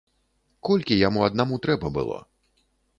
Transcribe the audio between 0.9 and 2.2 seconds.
яму аднаму трэба было?